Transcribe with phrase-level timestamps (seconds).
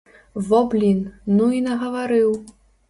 [0.47, 1.03] Во блін,
[1.41, 2.37] ну і нагаварыў!